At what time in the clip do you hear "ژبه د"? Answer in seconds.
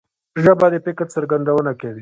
0.43-0.75